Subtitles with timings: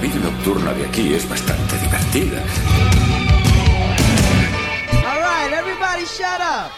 [0.00, 2.42] Vida nocturna de aquí es bastante divertida.
[5.04, 6.72] All right, everybody shut up.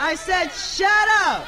[0.00, 1.46] I said shut up.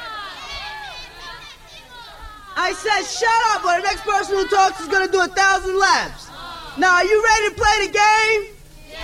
[2.55, 5.27] I said shut up, or the next person who talks is going to do a
[5.27, 6.29] thousand laps.
[6.77, 8.55] Now, are you ready to play the game?
[8.89, 8.97] Yeah.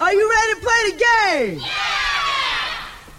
[0.00, 1.60] Are you ready to play the game?
[1.60, 1.84] Yeah.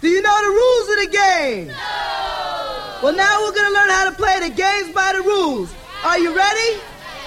[0.00, 1.68] Do you know the rules of the game?
[1.68, 2.98] No.
[3.02, 5.74] Well, now we're going to learn how to play the games by the rules.
[6.06, 6.78] Are you ready?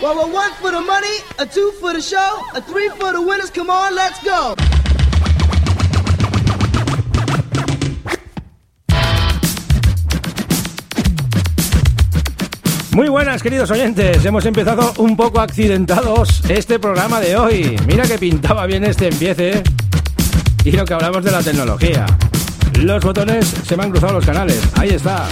[0.02, 3.22] Well, a one for the money, a two for the show, a three for the
[3.22, 3.50] winners.
[3.50, 4.56] Come on, let's go.
[12.94, 14.24] Muy buenas, queridos oyentes.
[14.24, 17.78] Hemos empezado un poco accidentados este programa de hoy.
[17.86, 19.62] Mira que pintaba bien este empiece
[20.64, 22.06] y lo que hablamos de la tecnología.
[22.80, 24.62] Los botones se me han cruzado los canales.
[24.78, 25.28] Ahí está.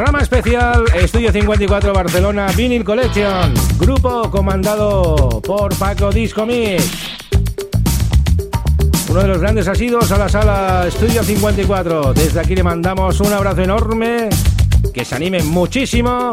[0.00, 3.52] Programa especial Estudio 54 Barcelona Vinyl Collection.
[3.78, 6.90] Grupo comandado por Paco Disco Mix.
[9.10, 12.14] Uno de los grandes asidos a la sala Estudio 54.
[12.14, 14.30] Desde aquí le mandamos un abrazo enorme.
[14.94, 16.30] Que se animen muchísimo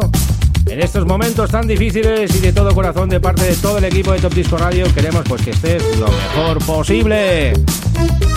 [0.64, 4.12] en estos momentos tan difíciles y de todo corazón de parte de todo el equipo
[4.12, 7.52] de Top Disco Radio queremos pues que estés lo mejor posible.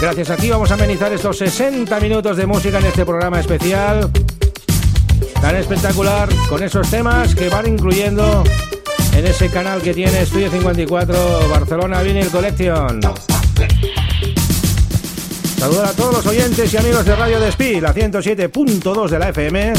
[0.02, 4.11] Gracias a ti vamos a amenizar estos 60 minutos de música en este programa especial
[5.42, 8.44] tan espectacular con esos temas que van incluyendo
[9.14, 13.02] en ese canal que tiene Estudio 54 Barcelona Vinyl Collection.
[15.58, 19.73] Saludos a todos los oyentes y amigos de Radio Despí, la 107.2 de la FM.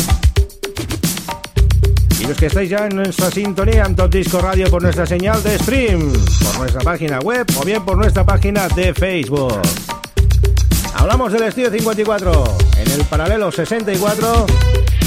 [2.21, 5.43] Y los que estáis ya en nuestra sintonía en Top Disco Radio por nuestra señal
[5.43, 6.13] de stream,
[6.45, 9.61] por nuestra página web o bien por nuestra página de Facebook.
[10.95, 12.45] Hablamos del Estudio 54.
[12.79, 14.47] En el paralelo 64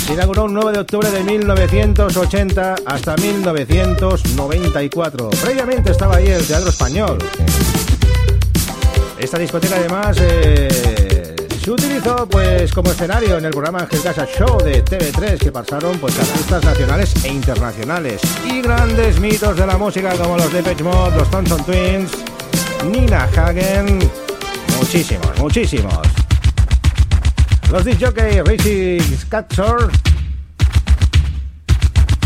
[0.05, 5.29] se inauguró un 9 de octubre de 1980 hasta 1994.
[5.41, 7.17] Previamente estaba ahí el Teatro Español.
[9.17, 14.61] Esta discoteca además eh, se utilizó pues como escenario en el programa Ángel Casa Show
[14.61, 20.13] de TV3 que pasaron pues artistas nacionales e internacionales y grandes mitos de la música
[20.15, 22.11] como los Depeche Mode, los Thompson Twins,
[22.91, 23.99] Nina Hagen,
[24.77, 26.24] muchísimos, muchísimos.
[27.75, 29.91] Los disc jockey Richie Scatzor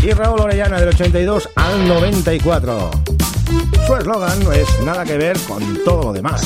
[0.00, 2.90] y Raúl Orellana del 82 al 94.
[3.84, 6.40] Su eslogan no es nada que ver con todo lo demás.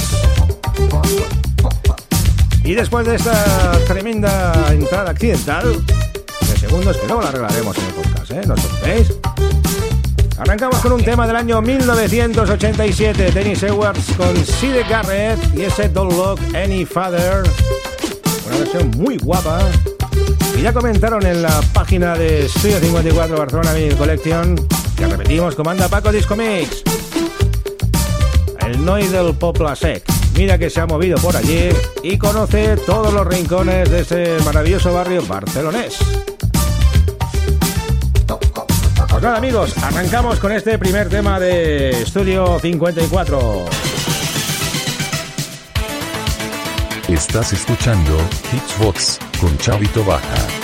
[2.65, 7.93] Y después de esta tremenda entrada accidental, de segundos que luego la arreglaremos en el
[7.93, 8.41] podcast, ¿eh?
[8.47, 9.13] No os preocupéis.
[10.39, 16.15] Arrancamos con un tema del año 1987, Dennis Edwards con Sid Garrett y ese Don't
[16.15, 17.43] Look Any Father.
[18.47, 19.61] Una versión muy guapa.
[20.57, 24.57] Y ya comentaron en la página de Studio 54 Barcelona Vinyl Collection
[24.97, 26.83] que repetimos, comanda Paco Disco Mix.
[28.61, 30.05] El Noi del Popla Sec.
[30.37, 31.69] Mira que se ha movido por allí
[32.03, 35.99] y conoce todos los rincones de ese maravilloso barrio barcelonés.
[39.11, 43.65] Pues nada amigos, arrancamos con este primer tema de Estudio 54.
[47.09, 48.17] Estás escuchando
[48.51, 50.64] Hitsbox con Chavito Baja.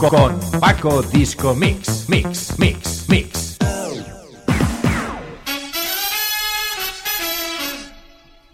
[0.00, 3.58] Con Paco Disco Mix, Mix, Mix, Mix.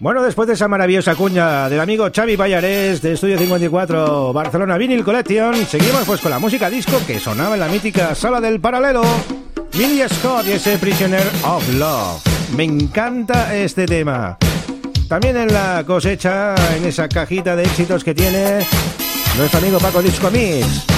[0.00, 5.04] Bueno, después de esa maravillosa cuña del amigo Xavi Vallarés de Estudio 54 Barcelona Vinyl
[5.04, 9.02] Collection, seguimos pues con la música disco que sonaba en la mítica sala del paralelo.
[9.75, 12.21] Millie Scott y ese Prisoner of Love.
[12.57, 14.37] Me encanta este tema.
[15.09, 18.66] También en la cosecha, en esa cajita de éxitos que tiene
[19.37, 20.98] nuestro amigo Paco Disco Mix.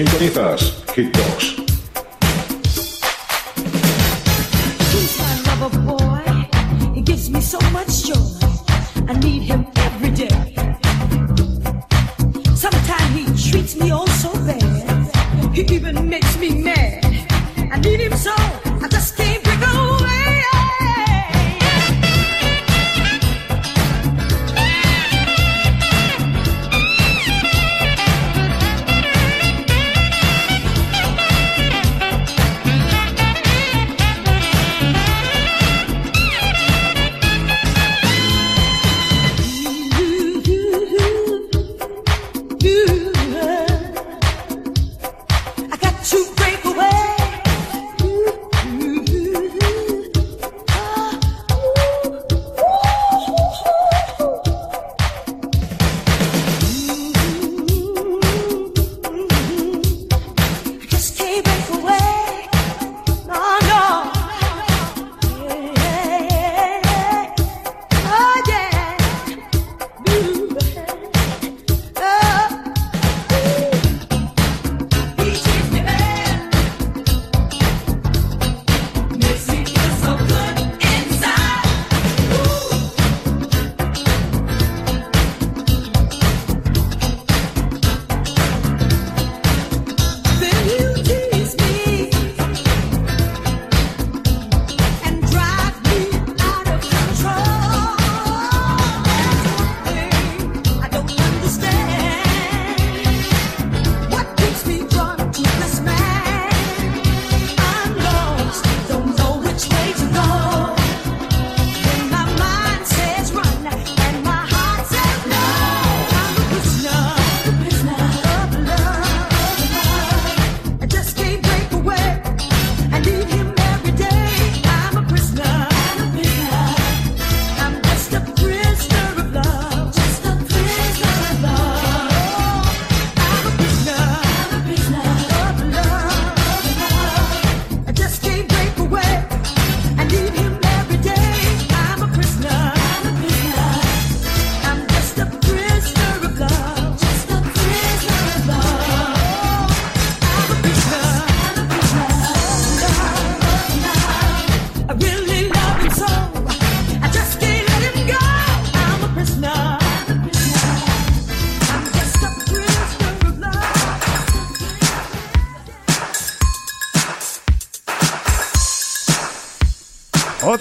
[0.00, 1.49] Sintonizas HitBox.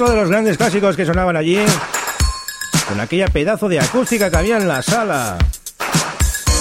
[0.08, 1.60] de los grandes clásicos que sonaban allí,
[2.88, 5.38] con aquella pedazo de acústica que había en la sala.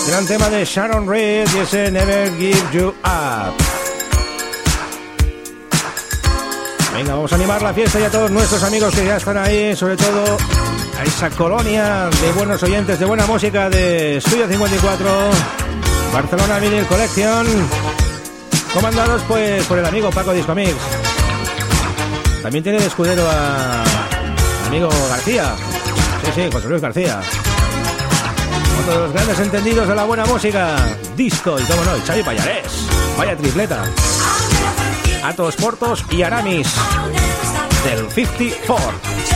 [0.09, 3.54] Gran tema de Sharon Reed y ese Never Give You Up.
[6.95, 9.76] Venga, vamos a animar la fiesta y a todos nuestros amigos que ya están ahí,
[9.76, 10.37] sobre todo
[10.99, 15.09] a esa colonia de buenos oyentes, de buena música de Studio 54,
[16.12, 17.47] Barcelona Vinyl Collection,
[18.75, 20.75] comandados pues por el amigo Paco Discomix.
[22.42, 23.85] También tiene de escudero a
[24.66, 25.54] amigo García.
[26.25, 27.21] Sí, sí, José Luis García.
[28.80, 30.76] Otro de los grandes entendidos de la buena música.
[31.16, 32.87] Disco y cómo no, y Xavi Payarés.
[33.16, 33.85] Vaya tripleta.
[35.23, 36.68] Atos Portos y Aramis.
[37.85, 39.27] Del 54.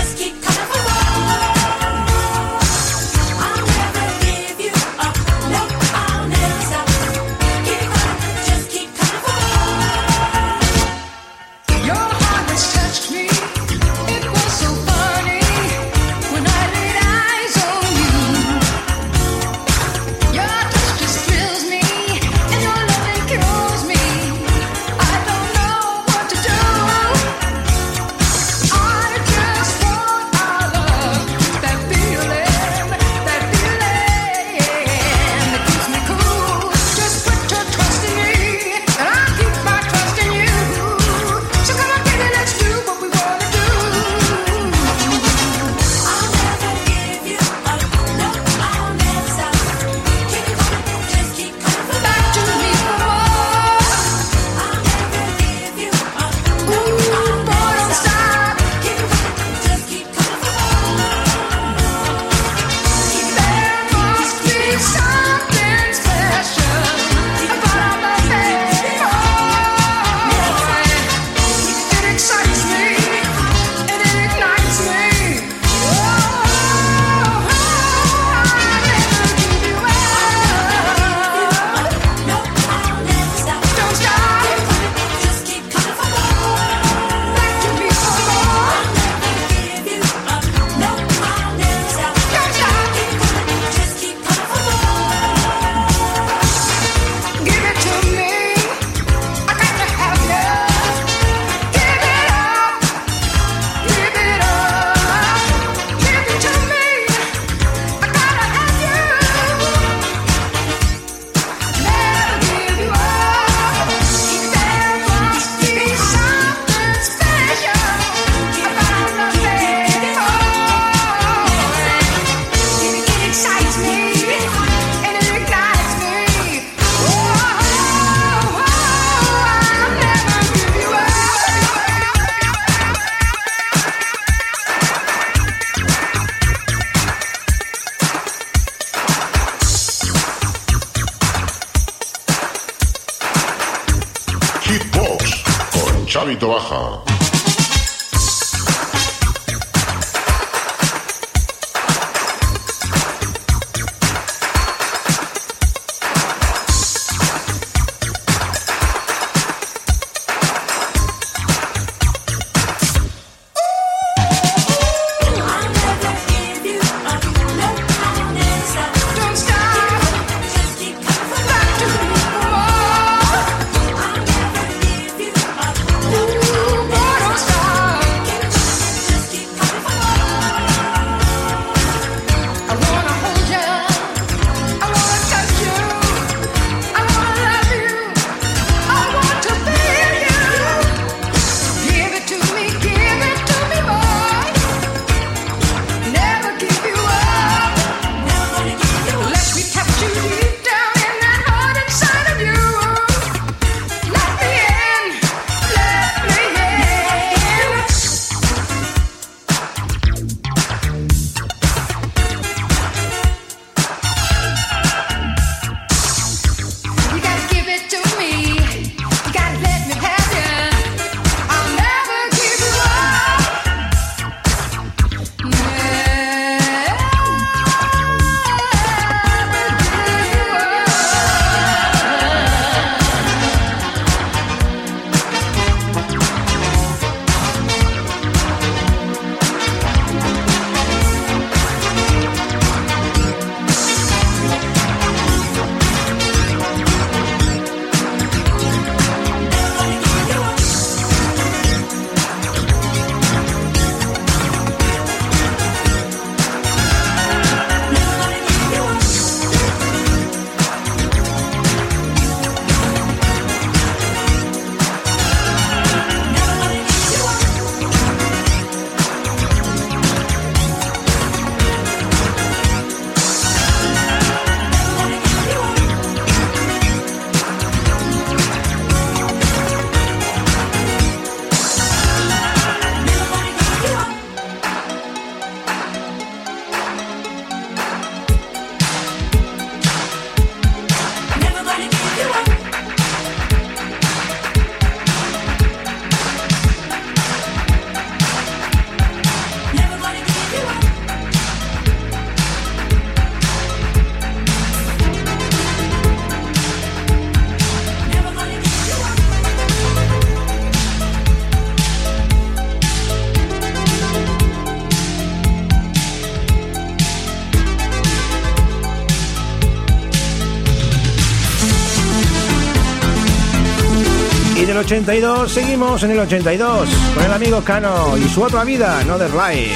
[324.93, 329.75] 82 seguimos en el 82 con el amigo Cano y su otra vida, Another Life.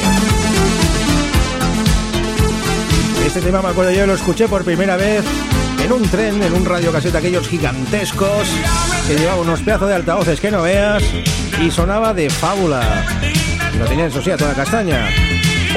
[3.26, 5.24] Este tema me acuerdo yo, lo escuché por primera vez
[5.82, 8.46] en un tren, en un radiocasete aquellos gigantescos
[9.08, 11.02] que llevaba unos pedazos de altavoces que no veas
[11.62, 13.06] y sonaba de fábula.
[13.78, 15.08] Lo tenía eso sí a toda castaña.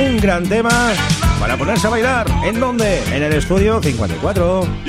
[0.05, 0.91] Un gran tema
[1.39, 2.27] para ponerse a bailar.
[2.43, 3.01] ¿En dónde?
[3.15, 4.88] En el estudio 54.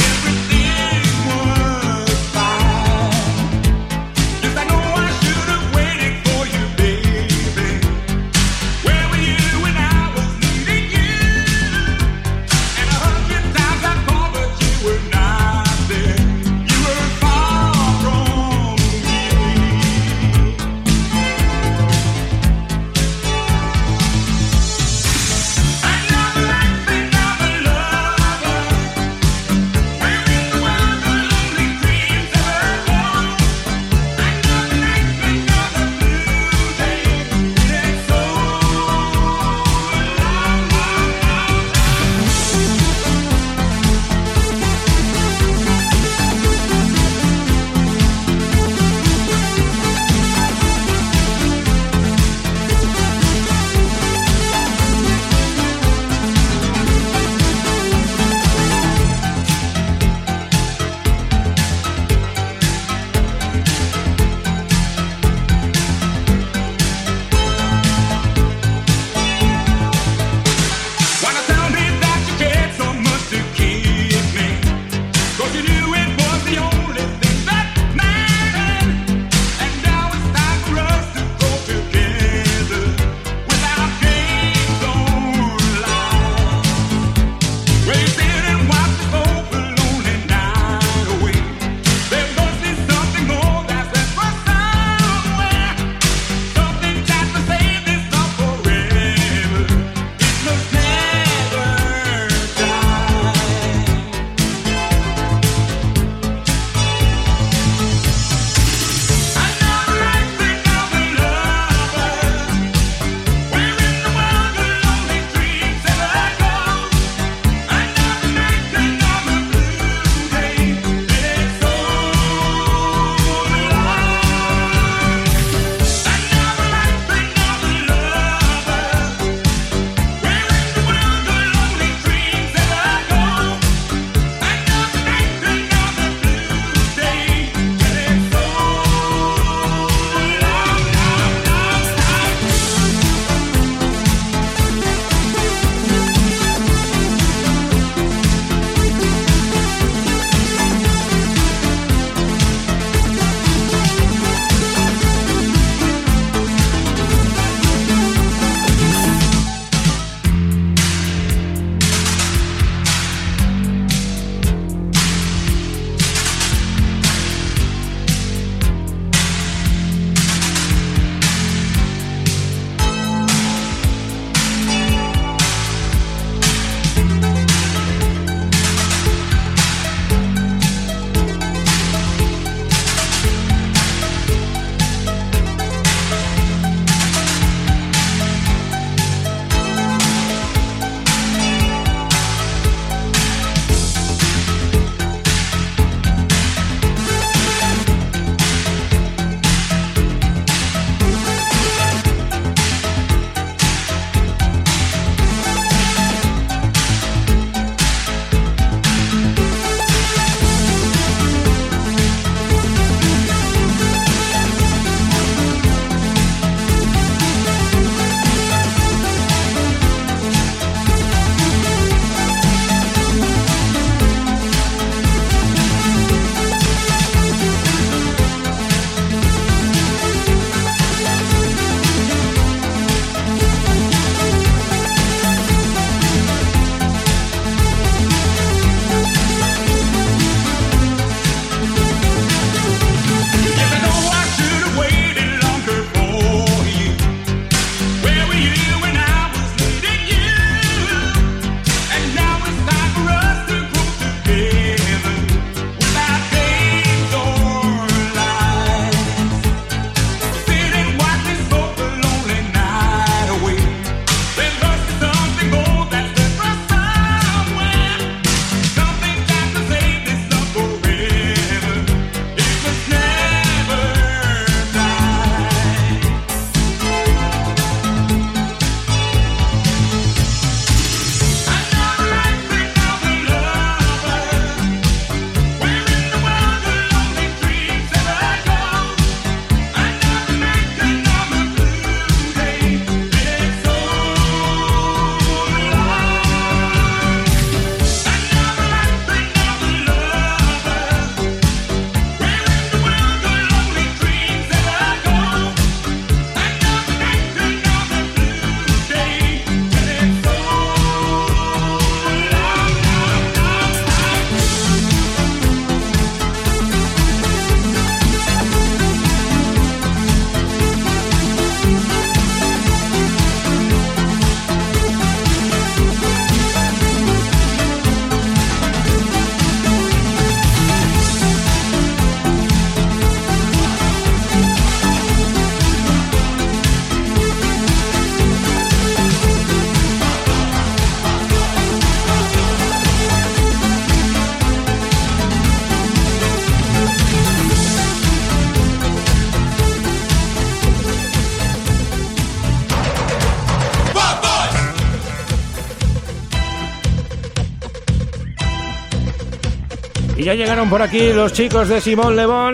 [360.30, 362.52] Ya llegaron por aquí los chicos de Simón Lebón,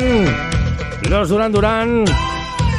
[1.11, 2.05] los Duran Duran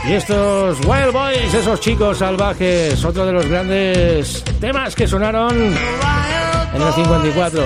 [0.08, 6.82] y estos Wild Boys, esos chicos salvajes, otro de los grandes temas que sonaron en
[6.82, 7.64] el 54.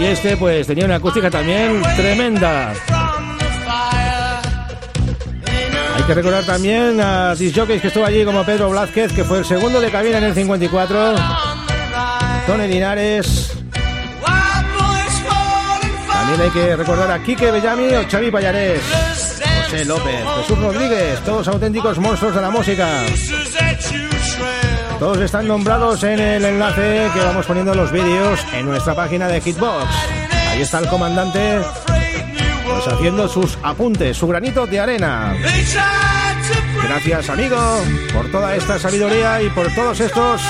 [0.00, 2.72] Y este pues tenía una acústica también tremenda.
[5.96, 9.44] Hay que recordar también a disjockeys que estuvo allí como Pedro Blázquez, que fue el
[9.44, 11.14] segundo de cabina en el 54.
[12.48, 13.45] Tony Linares.
[16.26, 18.82] También hay que recordar a Quique Bellami o Xavi Pallarés.
[19.62, 23.04] José López, Jesús Rodríguez, todos auténticos monstruos de la música.
[24.98, 29.28] Todos están nombrados en el enlace que vamos poniendo en los vídeos en nuestra página
[29.28, 29.86] de Hitbox.
[30.50, 35.32] Ahí está el comandante pues haciendo sus apuntes, su granito de arena.
[36.82, 37.56] Gracias amigo
[38.12, 40.40] por toda esta sabiduría y por todos estos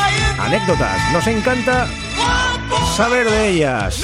[0.40, 1.12] anécdotas.
[1.12, 1.86] Nos encanta
[2.96, 4.02] saber de ellas.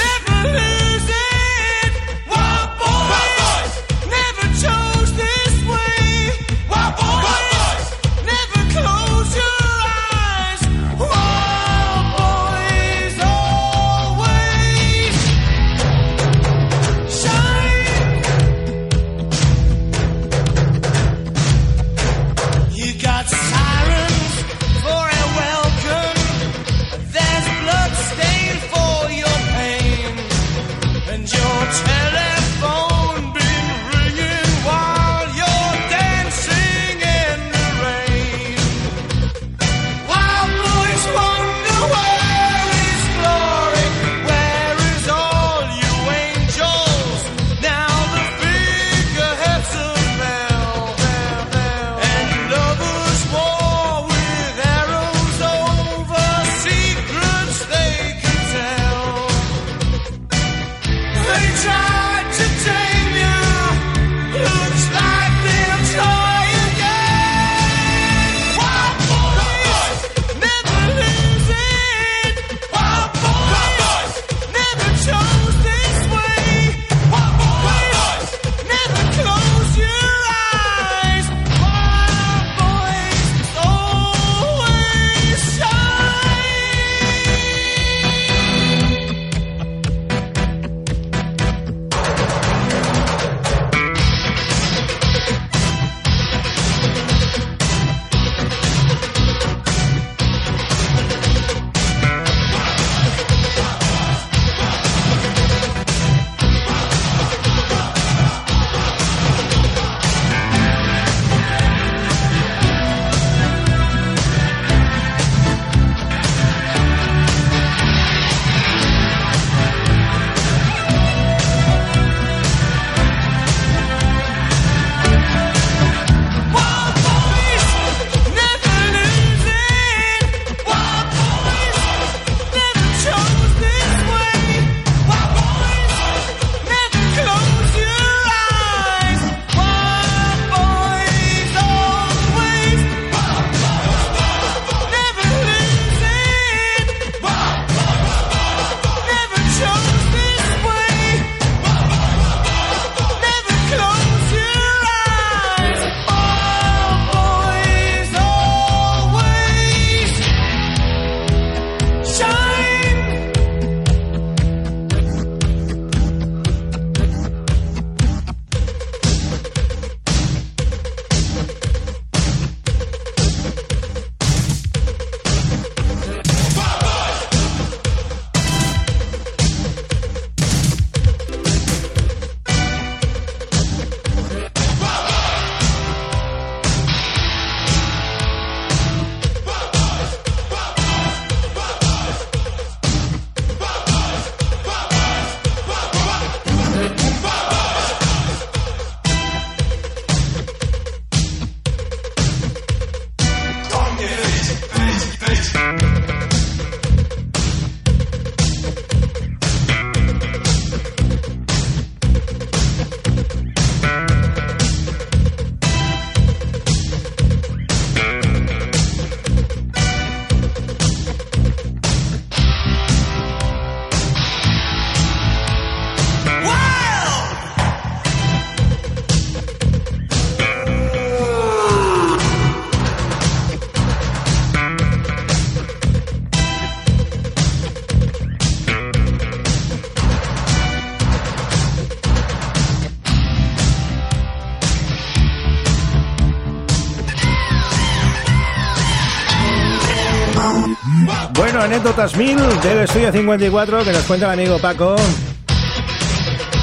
[251.73, 254.95] Anécdotas mil del estudio 54 que nos cuenta el amigo Paco.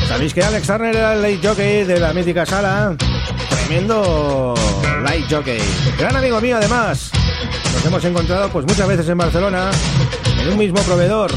[0.07, 2.95] ¿Sabéis que Alex Turner era el light jockey de la mítica sala?
[3.49, 4.53] Tremendo
[5.03, 5.57] light jockey.
[5.97, 7.09] Gran amigo mío además.
[7.73, 9.71] Nos hemos encontrado pues muchas veces en Barcelona
[10.43, 11.31] en un mismo proveedor.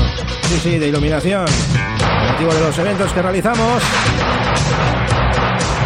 [0.49, 1.47] Sí, sí, de iluminación.
[1.47, 3.83] Con motivo de los eventos que realizamos.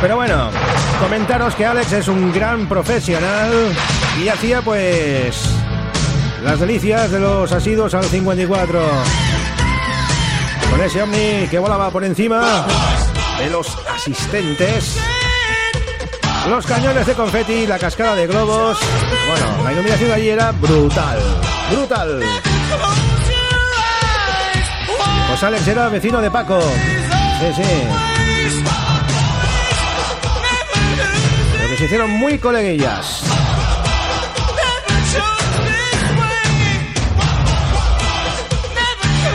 [0.00, 0.50] Pero bueno,
[1.00, 3.52] comentaros que Alex es un gran profesional
[4.20, 5.55] y hacía pues
[6.46, 8.80] las delicias de los asidos al 54.
[10.70, 12.64] Con ese ovni que volaba por encima
[13.38, 14.96] de los asistentes.
[16.48, 18.78] Los cañones de confeti, la cascada de globos.
[19.26, 21.18] Bueno, la iluminación allí era brutal.
[21.72, 22.22] Brutal.
[25.28, 26.60] Pues Alex era vecino de Paco.
[27.40, 27.70] Sí, sí.
[31.56, 33.25] Pero que se hicieron muy coleguillas.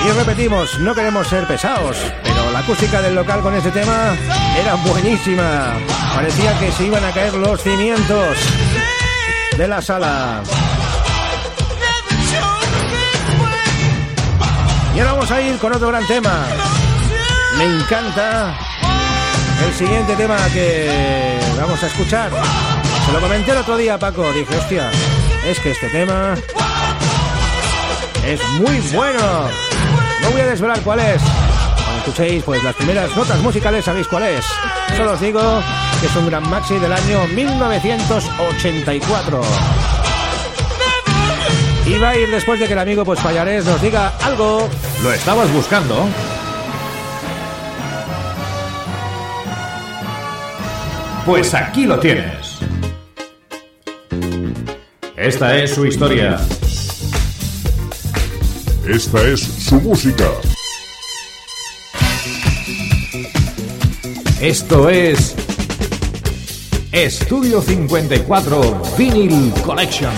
[0.04, 4.16] Y repetimos, no queremos ser pesados, pero la acústica del local con ese tema
[4.60, 5.74] era buenísima.
[6.16, 8.38] Parecía que se iban a caer los cimientos
[9.58, 10.41] de la sala.
[14.95, 16.45] Y ahora vamos a ir con otro gran tema.
[17.58, 18.58] Me encanta
[19.64, 22.32] el siguiente tema que vamos a escuchar.
[23.06, 24.32] Se lo comenté el otro día, Paco.
[24.34, 24.89] Dije, hostia,
[25.45, 26.36] es que este tema
[28.26, 29.70] es muy bueno.
[30.32, 31.21] Voy a desvelar cuál es.
[31.21, 34.45] Cuando escuchéis pues las primeras notas musicales sabéis cuál es.
[34.95, 35.41] Solo os digo
[35.99, 39.41] que es un gran maxi del año 1984.
[41.86, 44.69] Y va a ir después de que el amigo pues Payares nos diga algo.
[45.03, 46.07] ¿Lo estabas buscando?
[51.25, 52.59] Pues aquí lo tienes.
[55.15, 56.39] Esta es su historia.
[58.92, 60.30] Esta es su música.
[64.42, 65.36] Esto es
[66.92, 70.12] Estudio 54 Vinyl Collection.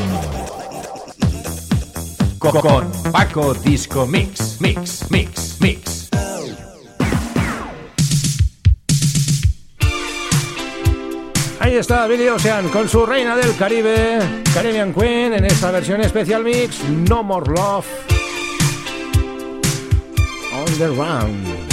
[2.39, 6.09] Co- Con Paco Disco Mix, Mix, Mix, Mix.
[11.59, 14.19] Ahí está Billy Ocean con su reina del Caribe,
[14.53, 17.85] Caribbean Queen, en esta versión especial mix, No More Love.
[20.81, 21.72] On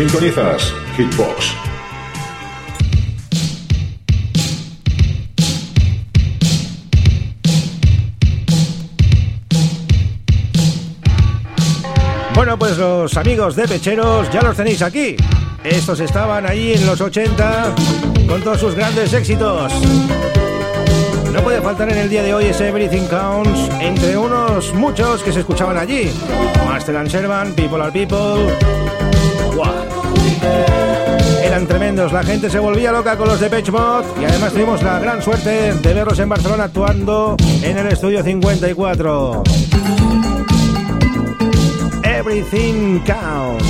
[0.00, 1.52] Sintonizas Hitbox.
[12.34, 15.16] Bueno, pues los amigos de Pecheros ya los tenéis aquí.
[15.62, 17.74] Estos estaban ahí en los 80
[18.26, 19.70] con todos sus grandes éxitos.
[21.30, 25.30] No puede faltar en el día de hoy ese Everything Counts entre unos muchos que
[25.30, 26.10] se escuchaban allí.
[26.64, 28.50] Master and Servant, People are People.
[31.42, 34.98] Eran tremendos, la gente se volvía loca con los de Mod y además tuvimos la
[34.98, 39.42] gran suerte de verlos en Barcelona actuando en el estudio 54.
[42.04, 43.69] Everything Counts.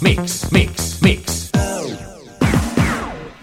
[0.00, 1.50] Mix, Mix, Mix.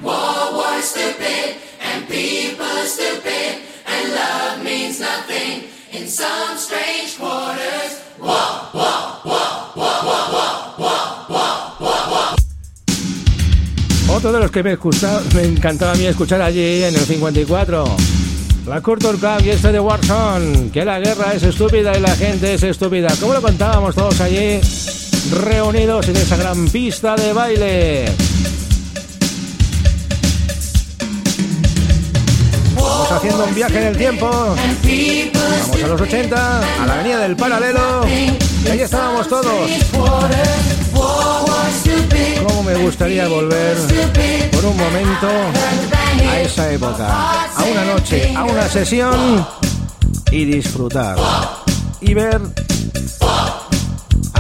[0.02, 8.02] War was stupid and people stupid and love means nothing in some strange quarters.
[8.20, 9.44] War, war, war.
[14.10, 17.86] Otro de los que me, gusta- me encantaba a mí escuchar allí en el 54.
[18.66, 20.72] La Culture Club y este de Warzone.
[20.72, 23.10] Que la guerra es estúpida y la gente es estúpida.
[23.20, 24.60] Como lo contábamos todos allí,
[25.32, 28.06] reunidos en esa gran pista de baile.
[32.76, 34.30] Vamos haciendo un viaje en el tiempo.
[34.30, 38.06] Vamos a los 80, a la avenida del Paralelo.
[38.08, 39.70] Y ahí estábamos todos.
[42.48, 43.78] Cómo me gustaría volver
[44.52, 45.28] por un momento
[46.30, 49.46] a esa época, a una noche, a una sesión
[50.32, 51.18] y disfrutar
[52.02, 52.42] y ver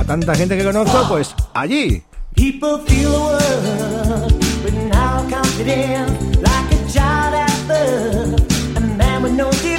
[0.07, 2.01] tanta gente que conozco, pues allí.
[9.19, 9.76] With no defense.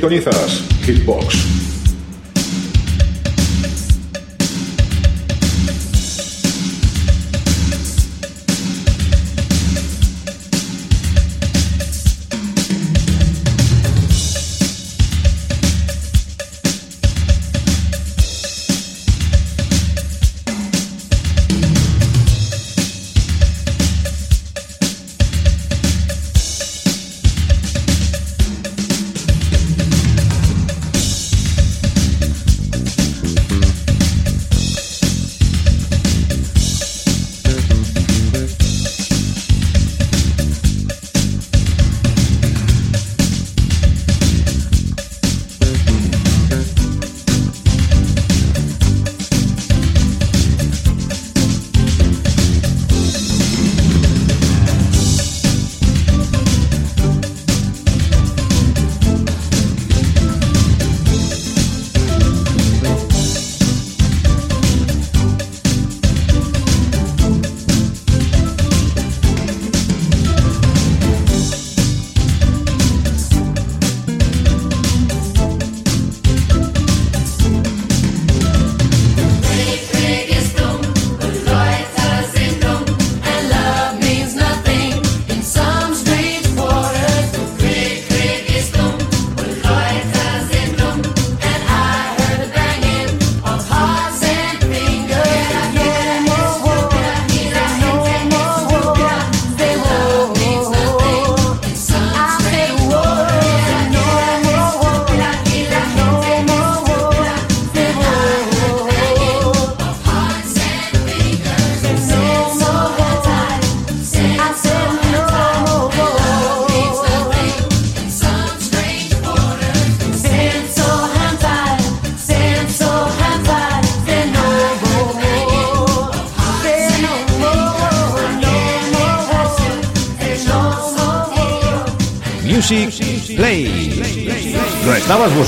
[0.00, 1.49] Sintonizas Hitbox.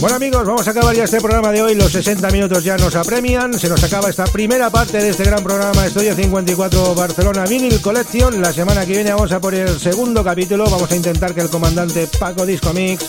[0.00, 1.74] Bueno amigos, vamos a acabar ya este programa de hoy.
[1.74, 3.58] Los 60 minutos ya nos apremian.
[3.58, 8.40] Se nos acaba esta primera parte de este gran programa Estudio 54 Barcelona Vinyl Collection.
[8.40, 10.70] La semana que viene vamos a por el segundo capítulo.
[10.70, 13.04] Vamos a intentar que el comandante Paco Disco Mix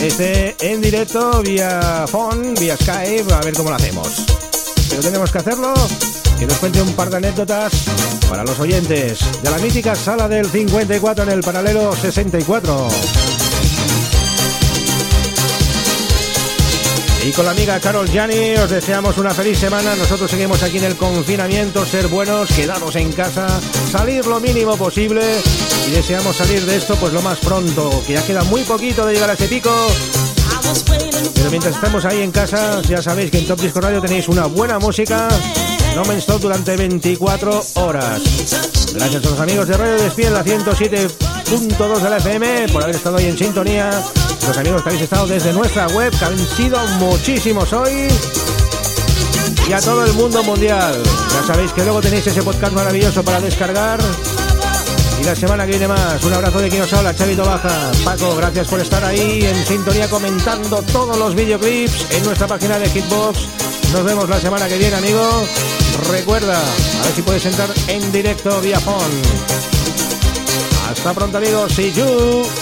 [0.00, 4.24] esté en directo vía phone, vía Skype, a ver cómo lo hacemos.
[4.90, 5.74] Pero tenemos que hacerlo.
[6.38, 7.72] Que nos cuente un par de anécdotas
[8.28, 12.88] para los oyentes de la mítica sala del 54 en el paralelo 64.
[17.34, 19.96] Con la amiga Carol Gianni os deseamos una feliz semana.
[19.96, 23.46] Nosotros seguimos aquí en el confinamiento, ser buenos, quedaros en casa,
[23.90, 25.22] salir lo mínimo posible
[25.88, 29.14] y deseamos salir de esto pues lo más pronto, que ya queda muy poquito de
[29.14, 29.70] llegar a ese pico.
[31.34, 34.46] Pero mientras estamos ahí en casa, ya sabéis que en Top Disco Radio tenéis una
[34.46, 35.28] buena música,
[35.96, 38.20] no me stop durante 24 horas.
[38.94, 43.16] Gracias a los amigos de Radio Despiel, la 107.2 de la FM, por haber estado
[43.16, 43.90] ahí en sintonía.
[44.46, 48.08] Los amigos que habéis estado desde nuestra web, que han sido muchísimos hoy.
[49.68, 51.00] Y a todo el mundo mundial.
[51.32, 54.00] Ya sabéis que luego tenéis ese podcast maravilloso para descargar.
[55.20, 56.22] Y la semana que viene más.
[56.24, 57.92] Un abrazo de quien os habla, Chavito Baja.
[58.04, 62.88] Paco, gracias por estar ahí en sintonía comentando todos los videoclips en nuestra página de
[62.90, 63.38] Hitbox.
[63.92, 65.44] Nos vemos la semana que viene, amigo.
[66.10, 69.22] Recuerda, a ver si puedes entrar en directo vía phone.
[70.90, 71.72] Hasta pronto, amigos.
[71.72, 72.61] See you.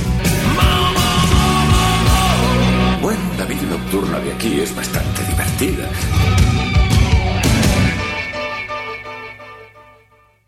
[3.91, 6.50] Nocturna de aquí es bastante divertida.